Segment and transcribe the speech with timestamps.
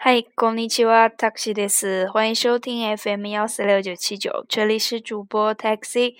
[0.00, 2.06] 嗨，こんにちは，taxi です。
[2.10, 6.14] 欢迎收听 FM 幺四六九七九，这里是主播 taxi。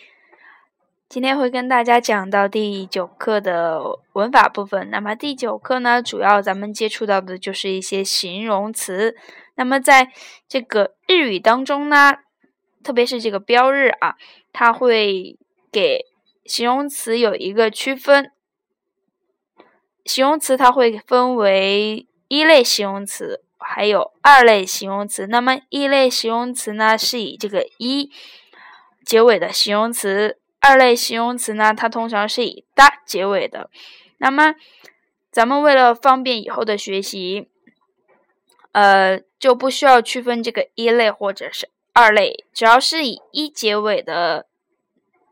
[1.09, 3.81] 今天会跟大家讲到第九课的
[4.15, 4.91] 文法部分。
[4.91, 9.15] 那么第九课呢，主要咱们接触到的就是一些形容词。
[9.55, 10.11] 那么在
[10.49, 12.17] 这个日语当中呢，
[12.83, 14.17] 特别是这个标日啊，
[14.53, 15.39] 它会
[15.71, 16.07] 给
[16.45, 18.33] 形容词有一个区分。
[20.05, 23.45] 形容词它会分为一类形容词。
[23.64, 28.12] 还有二类形容词，那么一类形容词呢是以这个一
[29.06, 33.70] 结尾的形容词，二类形容词呢它通常是以哒结尾的。
[34.18, 34.56] 那么
[35.32, 37.48] 咱们为了方便以后的学习，
[38.72, 44.48] 呃就不需要区分这个一类或者是二类，只要是以一结尾的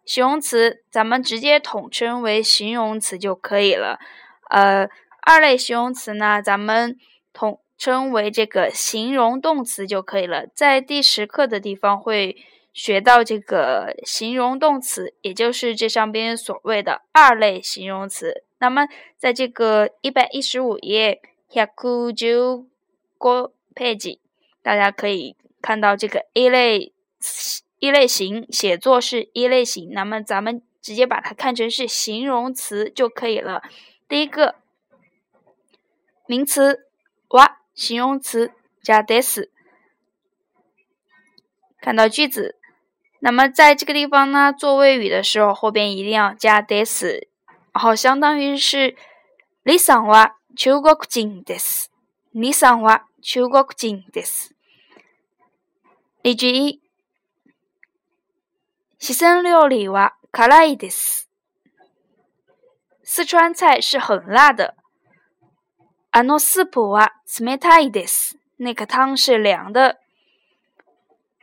[0.06, 4.00] 形容词，咱们直接统称为形容词就可以了。
[4.50, 4.88] 呃，
[5.22, 6.96] 二类形容词呢，咱们
[7.34, 7.60] 统。
[7.80, 10.46] 称为这个形容动词就可以了。
[10.54, 12.36] 在第十课的地方会
[12.74, 18.44] 学到这个形容动词，也就是这上边所谓的二类形容词。
[18.60, 21.66] 那么，在这个一百一十五页1
[22.14, 22.66] 9
[23.18, 24.20] 个 page，
[24.62, 26.92] 大家可以看到这个一类
[27.80, 33.64] 一类型写作是一类型，那么咱们直接把它看成是形容词就可以了。
[34.10, 34.56] 第一个
[36.28, 36.86] 名词
[37.30, 37.59] 哇。
[37.79, 38.53] 形容词
[38.83, 39.49] 加 des，
[41.81, 42.57] 看到句子，
[43.21, 47.29] 那么在这个地方呢，做谓语的时候后边一定要加 des，
[47.73, 48.97] 然后相当于是
[49.63, 51.91] 李さんは中国人です。
[52.33, 54.55] 李さんは中国人です。
[56.23, 56.81] 例句一：
[58.99, 61.29] 四川料理は辛いです。
[63.03, 64.75] 四川菜是很辣的。
[66.11, 68.39] あのスープは冷たいです。
[68.59, 69.99] 那个汤是凉的。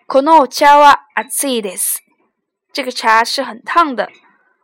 [0.07, 2.01] このお茶は熱いです。
[2.71, 4.09] 这个茶是很烫的。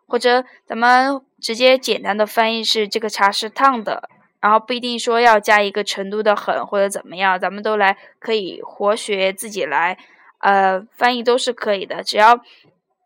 [0.07, 4.09] 或者咱们直接简单的翻译是这个茶是烫的，
[4.39, 9.97] 然后不一定说要加一个程度的很或者怎么样，咱们都来可以活学自己来，
[10.39, 12.41] 呃，翻译都是可以的，只要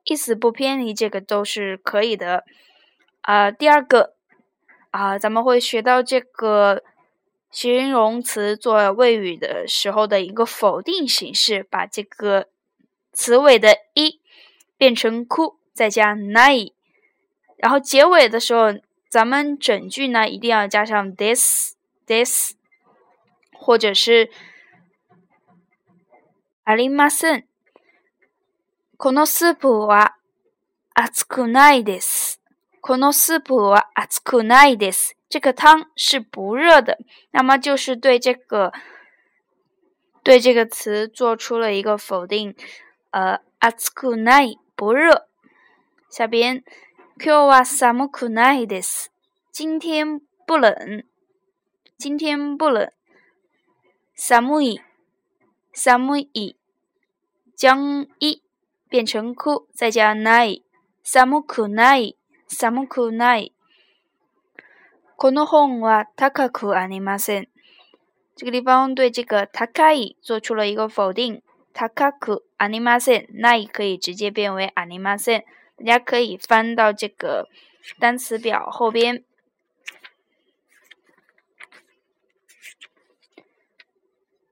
[0.04, 2.44] 意思不偏离这个都是可以的。
[3.24, 4.14] 啊，第二个。
[4.96, 6.84] 啊，咱们会学到这个
[7.50, 12.48] 形容词做谓语的时候的一个否定形式，把这个
[13.14, 14.20] 词尾的一
[14.78, 16.74] 变成 ku，再加 nai，
[17.58, 18.74] 然后结尾的时候，
[19.10, 21.76] 咱们整句呢一定要加上 this
[22.06, 22.56] this，
[23.54, 24.30] 或者是
[26.64, 27.44] ありません。
[28.98, 30.16] このスープは
[30.94, 32.25] 熱くないです。
[32.86, 35.16] このスープは熱くないです。
[35.30, 36.98] 这个汤是不热的。
[37.32, 38.74] 那么就是对这个
[40.24, 42.56] 对这个词做出了一个否定。
[43.12, 45.28] 呃，熱くない不热。
[46.10, 46.64] 下边
[47.18, 49.12] 今日は寒くないです。
[49.52, 51.04] 今天不冷。
[51.98, 52.92] 今天不冷。
[54.16, 54.82] 寒い
[55.74, 56.56] 寒い
[57.56, 58.44] 将一
[58.90, 60.64] 变成く再加ない。
[61.04, 62.18] 寒くない。
[62.48, 63.54] 寒くない。
[65.18, 67.48] この本は高くありません。
[68.36, 71.44] 这个地方对这个高い做出了一个否定。
[71.74, 75.44] 高くありません，ない可以直接变为ありません。
[75.78, 77.48] 大家可以翻到这个
[77.98, 79.24] 单词表后边，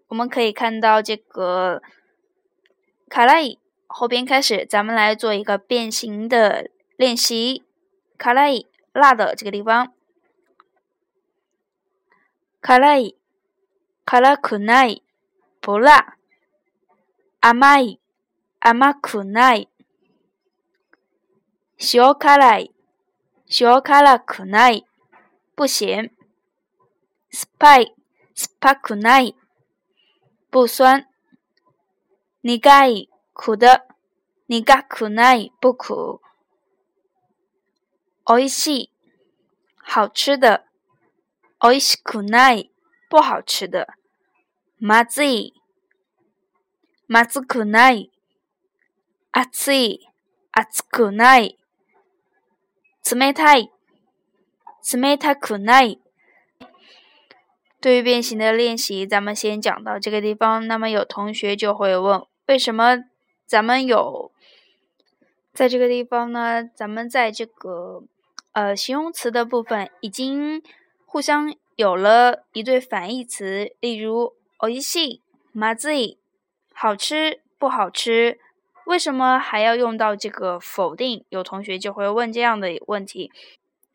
[0.08, 1.82] 我们可以看到这个
[3.10, 7.64] 卡拉伊后边开始，咱们来做一个变形的练习。
[8.25, 9.93] 卡拉伊辣的这个地方，
[12.63, 13.19] 卡拉伊
[14.07, 14.99] 卡拉苦奈
[15.61, 16.17] 不辣，
[17.41, 18.01] 阿玛伊
[18.61, 19.67] 阿玛苦奈，
[21.77, 22.75] 小卡拉伊
[23.45, 24.83] 小卡拉苦奈。
[25.55, 26.11] 不咸
[27.31, 27.93] ，spy
[28.35, 29.35] spy 苦奈。
[30.49, 31.07] 不酸，
[32.41, 33.87] 尼嘎伊苦的，
[34.47, 36.23] 尼嘎苦奈不苦。
[38.26, 38.90] おいしい，
[39.84, 40.62] 好吃的。
[41.62, 42.70] おいしくない，
[43.10, 43.88] 不好吃的。
[44.80, 45.54] まずい，
[47.08, 48.12] まずくない。
[49.32, 50.08] 熱い，
[50.52, 51.58] 熱くない。
[53.04, 53.72] 冷たい，
[54.84, 56.00] 冷たくない。
[57.82, 60.68] 对于变形的练习，咱们先讲到这个地方。
[60.68, 63.06] 那么有同学就会问，为什么
[63.48, 64.32] 咱们有
[65.54, 66.64] 在这个地方呢？
[66.64, 68.04] 咱们在这个。
[68.54, 70.62] 呃，形容词的部分已经
[71.06, 75.22] 互相有了一对反义词，例如 おいしい、
[75.54, 76.18] まずい、
[76.74, 78.40] 好吃、不好吃。
[78.86, 81.24] 为什么还要用到这个否定？
[81.30, 83.32] 有同学就会问这样的问题。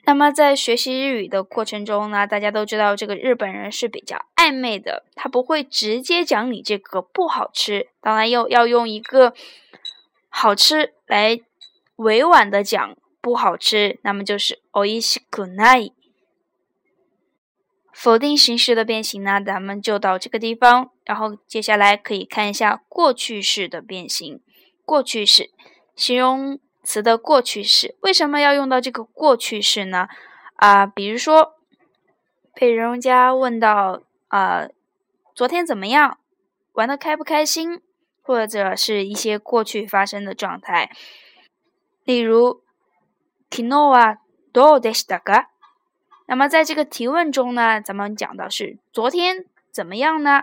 [0.05, 9.35] 那么在学习日语的过程中呢，大家都知道这个日本人是比较暧昧的，他不会直接讲你这个不好吃，当然要要用一个
[10.29, 11.41] 好吃来
[11.97, 15.93] 委婉的讲 不好吃，那么就是おいしくない。
[17.93, 24.43] 否定形式的变形呢，咱们就到这个地方，然后接下来可以看一下过去式的变形。
[24.85, 25.51] 过去式，
[25.95, 30.09] 形容词的过去式，为什么要用到这个过去式呢？
[30.57, 31.55] 啊，比如说
[32.53, 34.69] 被人家问到啊，
[35.35, 36.19] 昨天怎么样，
[36.73, 37.81] 玩的开不开心，
[38.21, 40.91] 或者是一些过去发生的状态，
[42.05, 42.63] 例如
[43.51, 44.19] 昨日は
[44.53, 45.47] どうでしたか？
[46.27, 50.43] 那么在这个提问中呢，咱们讲到是昨天怎么样呢？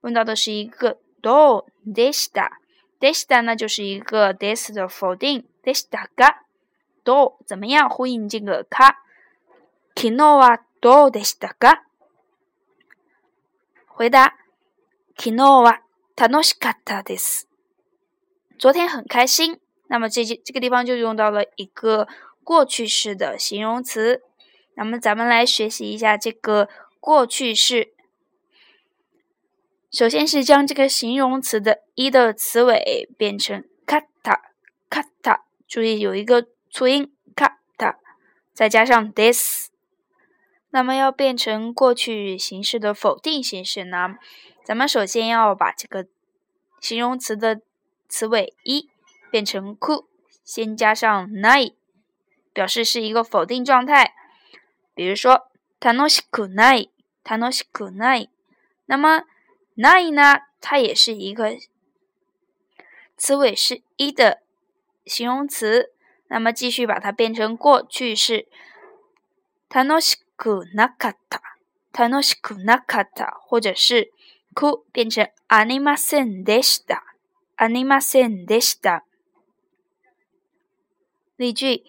[0.00, 2.58] 问到的是一个どうでした。
[3.00, 5.44] でした呢，就是一个 this 的否定。
[5.64, 6.42] でしたが、
[7.04, 7.88] どう怎么样？
[7.88, 8.98] 呼应这个か。
[9.96, 11.82] 昨日はどうでしたか？
[13.96, 14.34] 回答：
[15.16, 15.80] 昨日は
[16.16, 17.48] 楽しかったです。
[18.58, 19.58] 昨天很开心。
[19.88, 22.08] 那么这这个地方就用到了一个
[22.48, 24.22] 过去式的形容词。
[24.74, 26.68] 那么咱们来学习一下这个
[27.00, 27.92] 过去式。
[29.90, 34.40] 首先是将这个形容词的一的词尾变成カタ
[34.90, 37.96] カタ，注意有一个促音カタ，
[38.52, 39.70] 再加上 this。
[40.70, 44.16] 那么要变成过去形式的否定形式呢？
[44.64, 46.08] 咱们首先要把这个
[46.80, 47.60] 形容词的
[48.08, 48.90] 词尾一
[49.30, 50.06] 变成く，
[50.42, 51.74] 先加上ない，
[52.52, 54.14] 表示是一个否定状态。
[54.94, 55.50] 比如说
[55.80, 56.90] 楽しくない、
[57.24, 58.30] 楽しくない。
[58.86, 59.24] 那么
[59.76, 60.42] 那呢？
[60.60, 61.58] 它也是一个
[63.16, 64.42] 词尾是一的
[65.04, 65.92] 形容词。
[66.28, 68.48] 那么继续把它变成过去式，
[69.68, 71.40] 楽しくなかった、
[71.92, 74.10] 楽しくなかった，或者是
[74.54, 77.04] く变成ありませんでした、
[77.56, 79.04] ありませんでした。
[81.36, 81.84] 例句：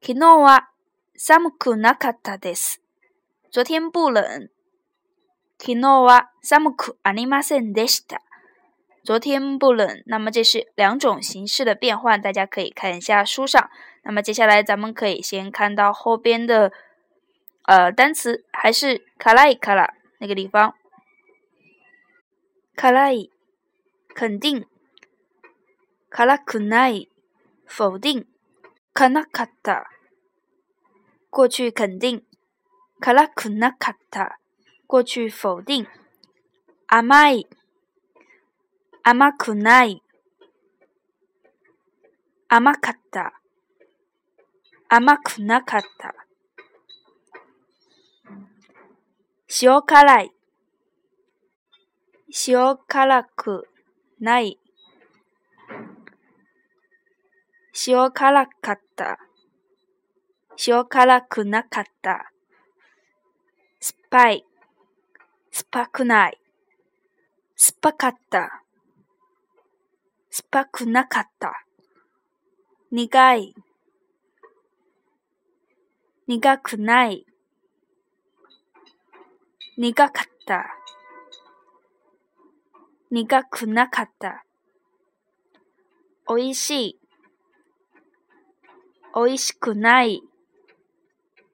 [0.00, 0.68] 昨日は
[1.16, 2.80] 寒くなかったです。
[3.50, 4.50] 昨天不冷。
[5.58, 8.20] 昨日は寒くありませんでした。
[9.04, 10.02] 昨天不冷。
[10.06, 13.70] 那么这是两种形式的变换，大家可以看一下书上。
[14.02, 16.72] 那么接下来咱们可以先看到后边的
[17.62, 20.74] 呃单词，还是卡拉伊卡拉那个地方。
[22.74, 23.30] 卡拉伊
[24.14, 24.66] 肯定，
[26.10, 27.06] 卡拉库奈
[27.66, 28.26] 否定，
[28.98, 29.90] 卡纳卡塔
[31.30, 32.24] 过去肯定，
[33.00, 34.38] 卡拉库纳卡塔。
[34.86, 35.88] 过去否定，
[36.86, 37.48] 甘い、
[39.02, 40.02] 甘くない、
[42.48, 43.40] 甘かった、
[44.88, 46.14] 甘くなかった。
[49.62, 50.32] 塩辛い、
[52.46, 53.66] 塩辛く
[54.20, 54.60] ない、
[57.87, 59.19] 塩辛かった、
[60.67, 62.31] 塩辛くなかった。
[63.79, 64.45] スパイ、
[65.51, 66.39] 酸っぱくない。
[67.55, 68.63] 酸っぱかった。
[70.31, 71.65] 酸っぱくなかった。
[72.91, 73.55] 苦い。
[76.27, 77.25] 苦くない。
[79.77, 80.11] 苦かっ
[80.45, 80.75] た。
[83.11, 84.45] 苦くなかった。
[86.27, 87.08] おいしい。
[89.13, 90.21] おいしくない。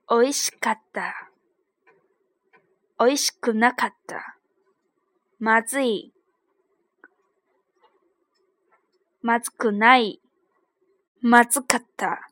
[0.08, 1.30] おいしかった。
[3.00, 4.38] 美味しくなかった。
[5.40, 6.14] まずい。
[9.22, 10.22] まずくない。
[11.22, 12.30] まずかった。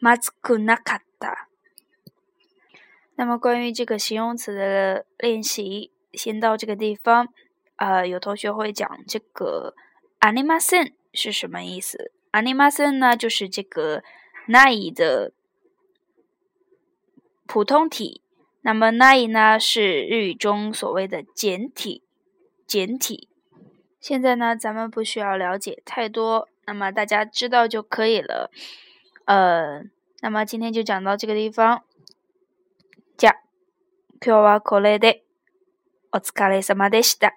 [0.00, 1.48] まずくなかった。
[3.16, 7.28] 那么关于这个形容词的练习，先到这个地方。
[7.76, 9.74] 呃，有同学会讲这个
[10.20, 14.03] “ありません”是什么意思？“ありません”呢，就是这个“
[14.47, 15.31] ない”的
[17.47, 18.21] 普通体。
[18.61, 22.03] 那么那一呢是日语中所谓的简体，
[22.67, 23.29] 简体。
[23.99, 28.51] 现在呢，咱们不需要了解太多，那么大家知道就可以了。
[29.25, 29.83] 呃，
[30.21, 31.83] 那么今天就讲到这个地方。
[33.17, 33.33] じゃ、
[34.21, 35.23] 今日はこれで
[36.11, 37.33] お疲れ様でした。